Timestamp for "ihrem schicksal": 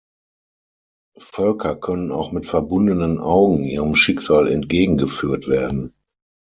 3.65-4.47